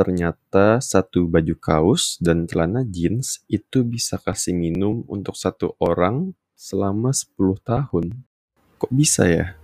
[0.00, 7.12] ternyata satu baju kaos dan celana jeans itu bisa kasih minum untuk satu orang selama
[7.12, 8.24] 10 tahun.
[8.80, 9.60] Kok bisa ya?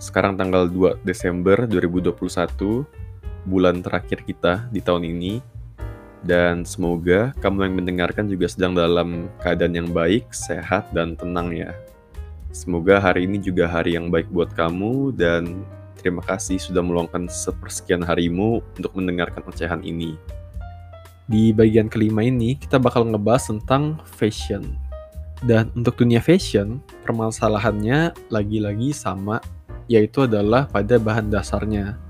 [0.00, 3.05] Sekarang tanggal 2 Desember 2021,
[3.46, 5.40] bulan terakhir kita di tahun ini.
[6.26, 11.70] Dan semoga kamu yang mendengarkan juga sedang dalam keadaan yang baik, sehat, dan tenang ya.
[12.50, 15.62] Semoga hari ini juga hari yang baik buat kamu dan
[16.00, 20.18] terima kasih sudah meluangkan sepersekian harimu untuk mendengarkan ocehan ini.
[21.26, 24.78] Di bagian kelima ini kita bakal ngebahas tentang fashion.
[25.44, 29.38] Dan untuk dunia fashion, permasalahannya lagi-lagi sama
[29.86, 32.05] yaitu adalah pada bahan dasarnya.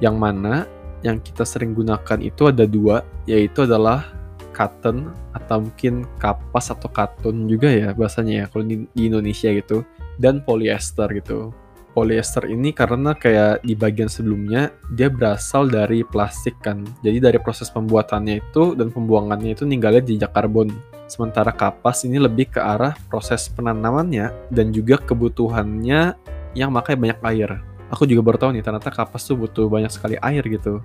[0.00, 0.54] Yang mana
[1.00, 4.04] yang kita sering gunakan itu ada dua, yaitu adalah
[4.52, 9.86] cotton atau mungkin kapas atau katun juga ya bahasanya ya kalau di, di Indonesia gitu
[10.20, 11.54] dan polyester gitu.
[11.90, 16.86] Polyester ini karena kayak di bagian sebelumnya dia berasal dari plastik kan.
[17.02, 20.70] Jadi dari proses pembuatannya itu dan pembuangannya itu ninggalin jejak karbon.
[21.10, 26.14] Sementara kapas ini lebih ke arah proses penanamannya dan juga kebutuhannya
[26.54, 27.58] yang makai banyak air.
[27.90, 30.78] Aku juga baru tahu nih ternyata kapas tuh butuh banyak sekali air gitu.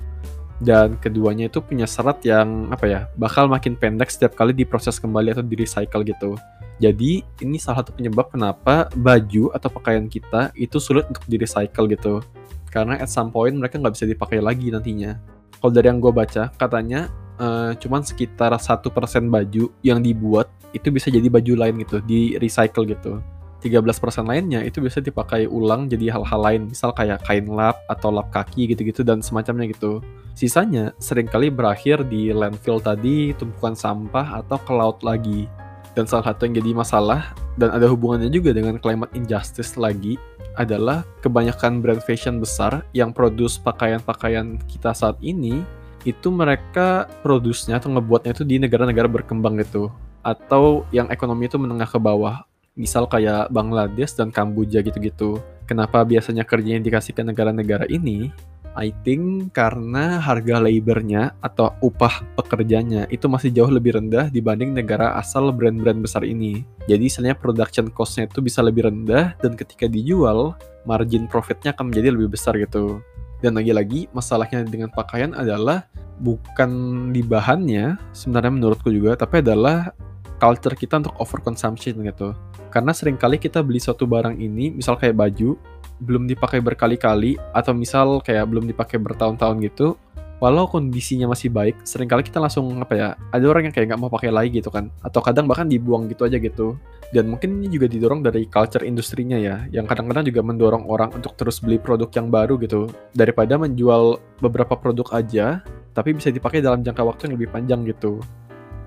[0.58, 5.36] Dan keduanya itu punya serat yang apa ya, bakal makin pendek setiap kali diproses kembali
[5.36, 6.40] atau di recycle gitu.
[6.80, 11.88] Jadi ini salah satu penyebab kenapa baju atau pakaian kita itu sulit untuk di recycle
[11.92, 12.24] gitu.
[12.72, 15.16] Karena at some point mereka nggak bisa dipakai lagi nantinya.
[15.60, 17.08] Kalau dari yang gue baca, katanya
[17.40, 22.36] uh, cuman sekitar satu persen baju yang dibuat itu bisa jadi baju lain gitu, di
[22.36, 23.24] recycle gitu.
[23.66, 28.30] 13% lainnya itu bisa dipakai ulang jadi hal-hal lain, misal kayak kain lap atau lap
[28.30, 30.06] kaki gitu-gitu dan semacamnya gitu.
[30.38, 35.50] Sisanya sering kali berakhir di landfill tadi, tumpukan sampah atau ke laut lagi.
[35.98, 40.22] Dan salah satu yang jadi masalah dan ada hubungannya juga dengan climate injustice lagi
[40.60, 45.66] adalah kebanyakan brand fashion besar yang produce pakaian-pakaian kita saat ini
[46.06, 49.90] itu mereka produsnya atau ngebuatnya itu di negara-negara berkembang gitu
[50.22, 55.40] atau yang ekonomi itu menengah ke bawah misal kayak Bangladesh dan Kamboja gitu-gitu.
[55.66, 58.30] Kenapa biasanya kerjanya dikasih ke negara-negara ini?
[58.76, 65.16] I think karena harga labornya atau upah pekerjanya itu masih jauh lebih rendah dibanding negara
[65.16, 66.68] asal brand-brand besar ini.
[66.92, 72.12] Jadi istilahnya production cost-nya itu bisa lebih rendah dan ketika dijual, margin profitnya akan menjadi
[72.12, 73.00] lebih besar gitu.
[73.40, 75.88] Dan lagi-lagi masalahnya dengan pakaian adalah
[76.20, 76.72] bukan
[77.16, 79.96] di bahannya sebenarnya menurutku juga, tapi adalah
[80.36, 82.36] culture kita untuk overconsumption gitu.
[82.76, 85.56] Karena sering kali kita beli suatu barang ini, misal kayak baju,
[86.04, 89.96] belum dipakai berkali-kali, atau misal kayak belum dipakai bertahun-tahun gitu,
[90.44, 94.02] walau kondisinya masih baik, sering kali kita langsung apa ya, ada orang yang kayak nggak
[94.04, 96.76] mau pakai lagi gitu kan, atau kadang bahkan dibuang gitu aja gitu.
[97.16, 101.32] Dan mungkin ini juga didorong dari culture industrinya ya, yang kadang-kadang juga mendorong orang untuk
[101.40, 105.64] terus beli produk yang baru gitu, daripada menjual beberapa produk aja,
[105.96, 108.20] tapi bisa dipakai dalam jangka waktu yang lebih panjang gitu.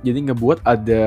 [0.05, 1.07] Jadi ngebuat ada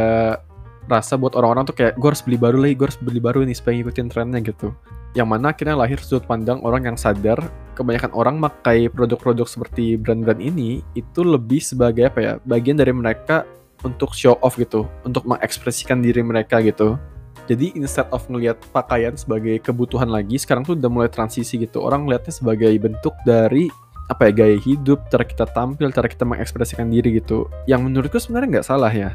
[0.90, 3.58] rasa buat orang-orang tuh kayak gue harus beli baru lagi, gue harus beli baru nih
[3.58, 4.74] supaya ngikutin trennya gitu.
[5.12, 7.38] Yang mana akhirnya lahir sudut pandang orang yang sadar
[7.76, 13.44] kebanyakan orang makai produk-produk seperti brand-brand ini itu lebih sebagai apa ya, bagian dari mereka
[13.82, 16.96] untuk show off gitu, untuk mengekspresikan diri mereka gitu.
[17.50, 21.84] Jadi instead of ngelihat pakaian sebagai kebutuhan lagi, sekarang tuh udah mulai transisi gitu.
[21.84, 23.68] Orang ngeliatnya sebagai bentuk dari
[24.08, 27.50] apa ya gaya hidup, cara kita tampil, cara kita mengekspresikan diri gitu.
[27.66, 29.12] Yang menurutku sebenarnya nggak salah ya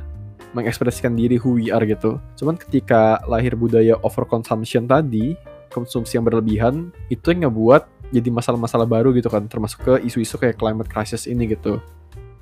[0.56, 2.16] mengekspresikan diri who we are gitu.
[2.40, 5.36] Cuman ketika lahir budaya overconsumption tadi,
[5.68, 7.84] konsumsi yang berlebihan, itu yang ngebuat
[8.14, 11.76] jadi masalah-masalah baru gitu kan, termasuk ke isu-isu kayak climate crisis ini gitu.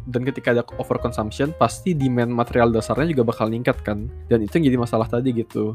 [0.04, 4.06] Dan ketika ada overconsumption, pasti demand material dasarnya juga bakal meningkat kan.
[4.28, 5.74] Dan itu yang jadi masalah tadi gitu.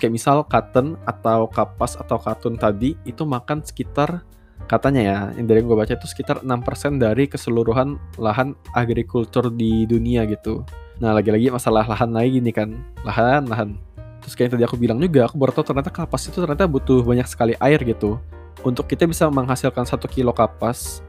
[0.00, 4.24] Kayak misal cotton atau kapas atau katun tadi itu makan sekitar
[4.64, 9.84] katanya ya, yang dari yang gue baca itu sekitar 6% dari keseluruhan lahan agrikultur di
[9.84, 10.64] dunia gitu.
[10.96, 12.72] Nah, lagi-lagi masalah lahan lagi nih kan.
[13.04, 13.76] Lahan, lahan.
[14.24, 17.28] Terus kayak tadi aku bilang juga, aku baru tahu ternyata kapas itu ternyata butuh banyak
[17.28, 18.18] sekali air gitu.
[18.64, 21.04] Untuk kita bisa menghasilkan satu kilo kapas,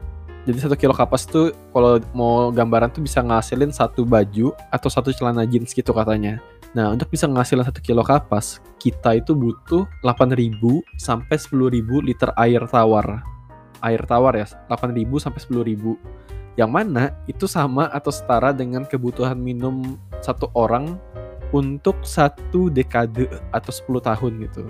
[0.46, 5.10] jadi satu kilo kapas itu kalau mau gambaran tuh bisa ngasilin satu baju atau satu
[5.10, 6.38] celana jeans gitu katanya.
[6.76, 10.56] Nah, untuk bisa ngasilin satu kilo kapas, kita itu butuh 8.000
[11.00, 13.24] sampai 10.000 liter air tawar.
[13.84, 16.00] Air tawar ya, 8.000 sampai 10.000
[16.58, 20.98] yang mana itu sama atau setara dengan kebutuhan minum satu orang
[21.54, 24.66] untuk satu dekade atau 10 tahun gitu.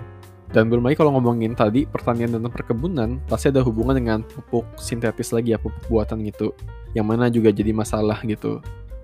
[0.49, 5.29] Dan belum lagi kalau ngomongin tadi pertanian dan perkebunan, pasti ada hubungan dengan pupuk sintetis
[5.29, 6.53] lagi ya, pupuk buatan gitu.
[6.93, 8.61] Yang mana juga jadi masalah gitu.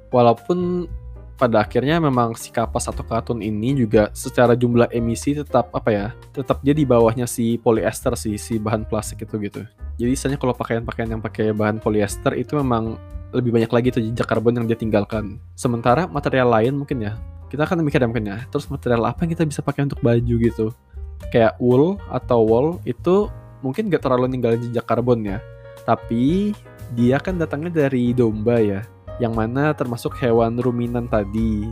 [0.10, 0.90] Walaupun
[1.36, 6.08] pada akhirnya memang si kapas atau katun ini juga secara jumlah emisi tetap apa ya
[6.32, 9.62] tetap dia di bawahnya si polyester sih si bahan plastik itu gitu.
[10.00, 12.96] Jadi misalnya kalau pakaian-pakaian yang pakai bahan polyester itu memang
[13.36, 15.40] lebih banyak lagi tuh jejak karbon yang dia tinggalkan.
[15.60, 17.20] Sementara material lain mungkin ya
[17.52, 20.72] kita akan mikir mungkin ya terus material apa yang kita bisa pakai untuk baju gitu?
[21.32, 23.28] Kayak wool atau wool itu
[23.60, 25.42] mungkin gak terlalu ninggalin jejak karbon ya
[25.90, 26.54] tapi
[26.94, 28.86] dia kan datangnya dari domba ya
[29.22, 31.68] yang mana termasuk hewan ruminan tadi.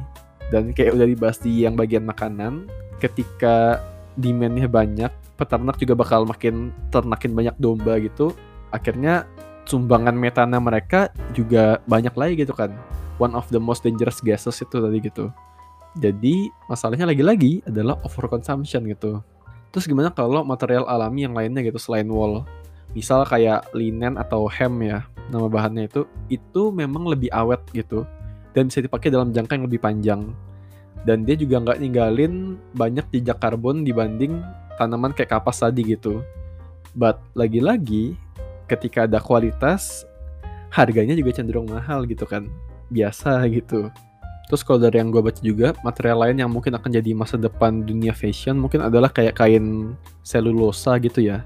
[0.52, 2.70] Dan kayak udah dibahas di yang bagian makanan
[3.02, 3.82] ketika
[4.16, 8.32] demandnya banyak peternak juga bakal makin ternakin banyak domba gitu.
[8.70, 9.26] Akhirnya
[9.66, 12.72] sumbangan metana mereka juga banyak lagi gitu kan.
[13.18, 15.30] One of the most dangerous gases itu tadi gitu.
[15.98, 19.22] Jadi masalahnya lagi-lagi adalah overconsumption gitu.
[19.70, 22.46] Terus gimana kalau material alami yang lainnya gitu selain wool?
[22.92, 25.00] Misal kayak linen atau hem ya,
[25.32, 28.04] nama bahannya itu, itu memang lebih awet gitu.
[28.52, 30.22] Dan bisa dipakai dalam jangka yang lebih panjang.
[31.08, 34.40] Dan dia juga nggak ninggalin banyak jejak karbon dibanding
[34.78, 36.22] tanaman kayak kapas tadi gitu.
[36.94, 38.14] But lagi-lagi,
[38.70, 40.06] ketika ada kualitas,
[40.70, 42.46] harganya juga cenderung mahal gitu kan.
[42.94, 43.90] Biasa gitu.
[44.54, 47.82] Terus kalau dari yang gue baca juga, material lain yang mungkin akan jadi masa depan
[47.82, 51.42] dunia fashion mungkin adalah kayak kain selulosa gitu ya.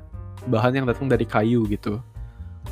[0.46, 1.98] Bahan yang datang dari kayu gitu.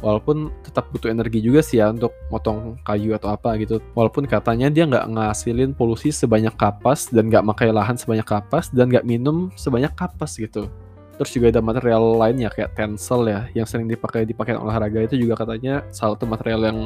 [0.04, 3.82] Walaupun tetap butuh energi juga sih ya untuk motong kayu atau apa gitu.
[3.96, 8.92] Walaupun katanya dia nggak ngasilin polusi sebanyak kapas dan nggak makai lahan sebanyak kapas dan
[8.92, 10.68] nggak minum sebanyak kapas gitu.
[11.16, 15.16] Terus juga ada material lainnya kayak tensel ya yang sering dipakai di pakaian olahraga itu
[15.16, 16.80] juga katanya salah satu material yang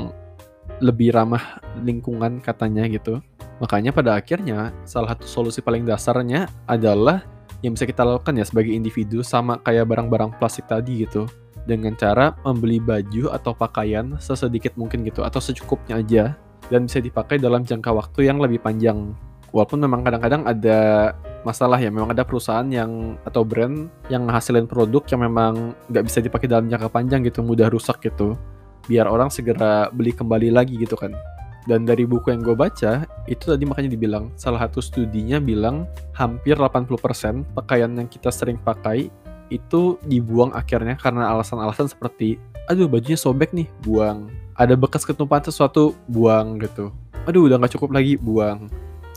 [0.85, 3.25] lebih ramah lingkungan katanya gitu.
[3.57, 7.25] Makanya pada akhirnya salah satu solusi paling dasarnya adalah
[7.59, 11.27] yang bisa kita lakukan ya sebagai individu sama kayak barang-barang plastik tadi gitu.
[11.67, 16.23] Dengan cara membeli baju atau pakaian sesedikit mungkin gitu atau secukupnya aja
[16.71, 19.13] dan bisa dipakai dalam jangka waktu yang lebih panjang.
[19.49, 21.11] Walaupun memang kadang-kadang ada
[21.41, 26.21] masalah ya, memang ada perusahaan yang atau brand yang menghasilkan produk yang memang nggak bisa
[26.21, 28.37] dipakai dalam jangka panjang gitu, mudah rusak gitu
[28.89, 31.13] biar orang segera beli kembali lagi gitu kan.
[31.69, 35.85] Dan dari buku yang gue baca, itu tadi makanya dibilang, salah satu studinya bilang
[36.17, 36.97] hampir 80%
[37.53, 39.13] pakaian yang kita sering pakai
[39.53, 44.33] itu dibuang akhirnya karena alasan-alasan seperti, aduh bajunya sobek nih, buang.
[44.57, 46.89] Ada bekas ketumpahan sesuatu, buang gitu.
[47.29, 48.65] Aduh udah gak cukup lagi, buang.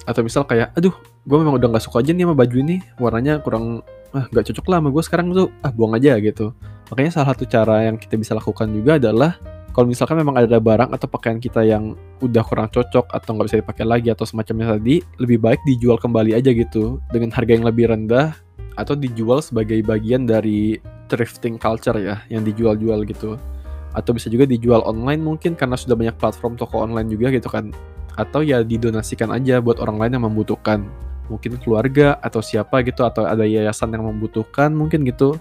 [0.04, 0.92] Atau misal kayak, aduh
[1.24, 3.80] gue memang udah gak suka aja nih sama baju ini, warnanya kurang,
[4.12, 6.52] ah gak cocok lah sama gue sekarang tuh, ah buang aja gitu.
[6.92, 9.40] Makanya salah satu cara yang kita bisa lakukan juga adalah
[9.72, 13.58] kalau misalkan memang ada barang atau pakaian kita yang udah kurang cocok atau nggak bisa
[13.64, 17.88] dipakai lagi atau semacamnya tadi, lebih baik dijual kembali aja gitu dengan harga yang lebih
[17.88, 18.36] rendah
[18.76, 20.76] atau dijual sebagai bagian dari
[21.08, 23.40] thrifting culture ya yang dijual-jual gitu.
[23.96, 27.72] Atau bisa juga dijual online mungkin karena sudah banyak platform toko online juga gitu kan.
[28.20, 30.84] Atau ya didonasikan aja buat orang lain yang membutuhkan.
[31.32, 35.40] Mungkin keluarga atau siapa gitu atau ada yayasan yang membutuhkan mungkin gitu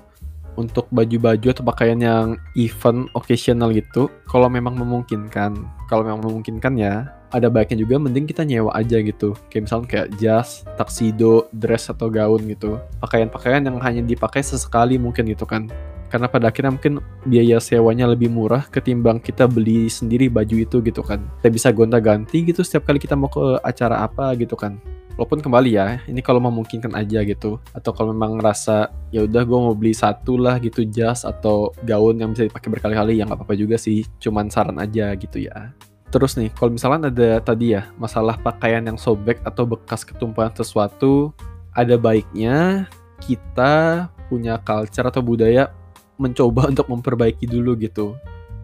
[0.60, 2.28] untuk baju-baju atau pakaian yang
[2.60, 5.56] event occasional gitu kalau memang memungkinkan.
[5.88, 9.36] Kalau memang memungkinkan ya ada baiknya juga mending kita nyewa aja gitu.
[9.48, 12.80] Kayak misalnya kayak jas, tuxedo, dress atau gaun gitu.
[13.00, 15.72] Pakaian-pakaian yang hanya dipakai sesekali mungkin gitu kan.
[16.12, 21.00] Karena pada akhirnya mungkin biaya sewanya lebih murah ketimbang kita beli sendiri baju itu gitu
[21.00, 21.24] kan.
[21.40, 24.76] Kita bisa gonta-ganti gitu setiap kali kita mau ke acara apa gitu kan
[25.16, 27.60] walaupun kembali ya ini kalau memungkinkan aja gitu.
[27.76, 32.20] Atau kalau memang ngerasa ya udah gue mau beli satu lah gitu jas atau gaun
[32.20, 34.08] yang bisa dipakai berkali-kali ya nggak apa-apa juga sih.
[34.18, 35.76] Cuman saran aja gitu ya.
[36.12, 41.32] Terus nih kalau misalnya ada tadi ya masalah pakaian yang sobek atau bekas ketumpahan sesuatu
[41.72, 42.88] ada baiknya
[43.24, 45.72] kita punya culture atau budaya
[46.20, 48.16] mencoba untuk memperbaiki dulu gitu.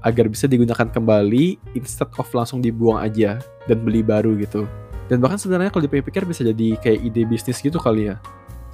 [0.06, 5.40] Agar bisa digunakan kembali instead of langsung dibuang aja dan beli baru gitu dan bahkan
[5.40, 8.20] sebenarnya kalau dipikir-pikir bisa jadi kayak ide bisnis gitu kali ya.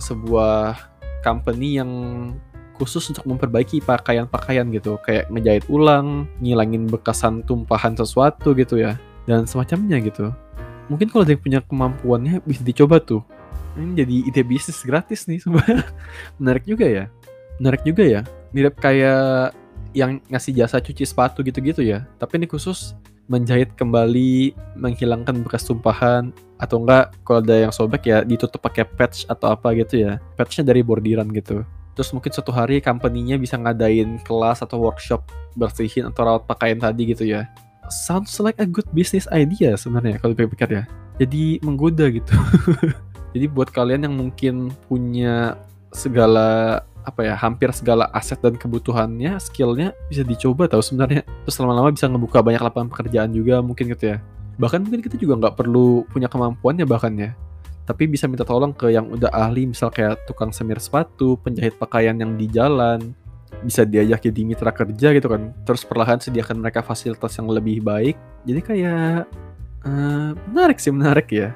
[0.02, 0.75] Sebuah
[1.22, 1.92] company yang
[2.75, 4.98] khusus untuk memperbaiki pakaian-pakaian gitu.
[5.06, 8.98] Kayak ngejahit ulang ngilangin bekasan tumpahan sesuatu gitu ya.
[9.30, 10.34] Dan semacamnya gitu.
[10.90, 13.22] Mungkin kalau dia punya kemampuannya bisa dicoba tuh.
[13.78, 15.86] Ini jadi ide bisnis gratis nih sebenarnya.
[16.42, 17.04] Menarik juga ya.
[17.62, 18.22] Menarik juga ya.
[18.50, 19.54] Mirip kayak
[19.94, 22.10] yang ngasih jasa cuci sepatu gitu-gitu ya.
[22.18, 22.98] Tapi ini khusus
[23.32, 29.27] menjahit kembali, menghilangkan bekas tumpahan atau enggak kalau ada yang sobek ya ditutup pakai patch
[29.32, 30.20] atau apa gitu ya.
[30.36, 31.63] Patchnya dari bordiran gitu.
[31.94, 37.13] Terus mungkin suatu hari company-nya bisa ngadain kelas atau workshop bersihin atau rawat pakaian tadi
[37.13, 37.46] gitu ya.
[37.88, 40.84] Sounds like a good business idea sebenarnya kalau dipikir ya.
[41.22, 42.34] Jadi menggoda gitu.
[43.34, 45.58] Jadi buat kalian yang mungkin punya
[45.94, 51.27] segala apa ya hampir segala aset dan kebutuhannya skillnya bisa dicoba tahu sebenarnya.
[51.45, 54.17] Terus lama-lama bisa ngebuka banyak lapangan pekerjaan juga mungkin gitu ya.
[54.57, 57.31] Bahkan mungkin kita juga nggak perlu punya kemampuannya bahkan ya.
[57.83, 62.15] Tapi bisa minta tolong ke yang udah ahli misal kayak tukang semir sepatu penjahit pakaian
[62.15, 63.12] yang di jalan
[63.63, 65.51] bisa diajak jadi mitra kerja gitu kan.
[65.67, 68.15] Terus perlahan sediakan mereka fasilitas yang lebih baik.
[68.48, 69.27] Jadi kayak
[69.83, 71.51] uh, menarik sih menarik ya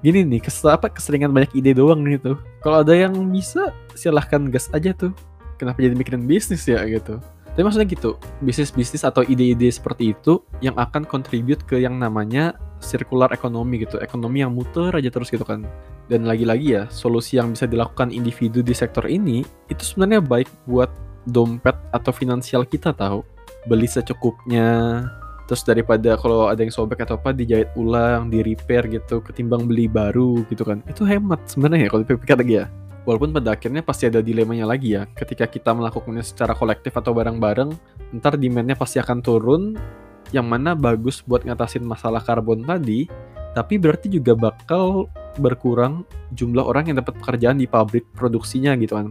[0.00, 4.68] gini nih kes apa keseringan banyak ide doang gitu kalau ada yang bisa silahkan gas
[4.72, 5.12] aja tuh.
[5.60, 7.20] Kenapa jadi mikirin bisnis ya gitu.
[7.52, 13.28] Tapi maksudnya gitu bisnis-bisnis atau ide-ide seperti itu yang akan contribute ke yang namanya circular
[13.34, 14.00] ekonomi gitu.
[14.00, 15.68] Ekonomi yang muter aja terus gitu kan.
[16.08, 20.88] Dan lagi-lagi ya solusi yang bisa dilakukan individu di sektor ini itu sebenarnya baik buat
[21.28, 23.20] dompet atau finansial kita tahu.
[23.68, 25.04] Beli secukupnya
[25.50, 29.90] terus daripada kalau ada yang sobek atau apa dijahit ulang, di repair gitu, ketimbang beli
[29.90, 30.78] baru gitu kan.
[30.86, 32.66] Itu hemat sebenarnya ya kalau dipikir lagi ya.
[33.02, 35.10] Walaupun pada akhirnya pasti ada dilemanya lagi ya.
[35.10, 37.74] Ketika kita melakukannya secara kolektif atau bareng-bareng,
[38.22, 39.74] ntar demandnya pasti akan turun.
[40.30, 43.10] Yang mana bagus buat ngatasin masalah karbon tadi,
[43.50, 45.10] tapi berarti juga bakal
[45.42, 49.10] berkurang jumlah orang yang dapat pekerjaan di pabrik produksinya gitu kan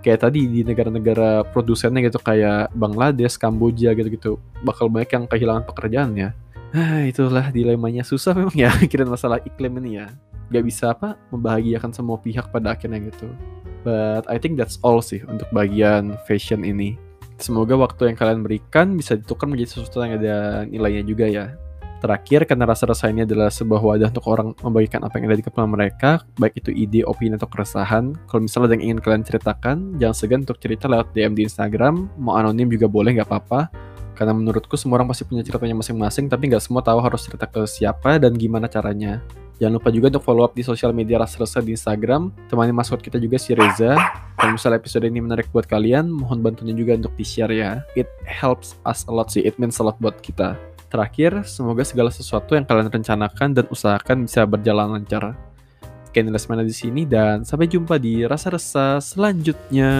[0.00, 6.28] kayak tadi di negara-negara produsennya gitu kayak Bangladesh, Kamboja gitu-gitu bakal banyak yang kehilangan pekerjaannya.
[6.70, 10.08] Ah, itulah dilemanya susah memang ya mikirin masalah iklim ini ya.
[10.50, 13.30] Gak bisa apa membahagiakan semua pihak pada akhirnya gitu.
[13.86, 16.98] But I think that's all sih untuk bagian fashion ini.
[17.40, 21.56] Semoga waktu yang kalian berikan bisa ditukar menjadi sesuatu yang ada nilainya juga ya.
[22.00, 25.44] Terakhir, karena rasa rasa ini adalah sebuah wadah untuk orang membagikan apa yang ada di
[25.44, 28.16] kepala mereka, baik itu ide, opini, atau keresahan.
[28.24, 32.08] Kalau misalnya ada yang ingin kalian ceritakan, jangan segan untuk cerita lewat DM di Instagram,
[32.16, 33.68] mau anonim juga boleh, nggak apa-apa.
[34.16, 37.68] Karena menurutku semua orang pasti punya ceritanya masing-masing, tapi nggak semua tahu harus cerita ke
[37.68, 39.20] siapa dan gimana caranya.
[39.60, 42.32] Jangan lupa juga untuk follow up di sosial media Rasa Rasa di Instagram.
[42.48, 43.92] Temani masuk kita juga si Reza.
[44.40, 47.84] Kalau misalnya episode ini menarik buat kalian, mohon bantunya juga untuk di-share ya.
[47.92, 50.56] It helps us a lot sih, it means a lot buat kita.
[50.90, 55.38] Terakhir, semoga segala sesuatu yang kalian rencanakan dan usahakan bisa berjalan lancar.
[56.10, 59.94] Sekian Lesmana di sini dan sampai jumpa di rasa-rasa selanjutnya.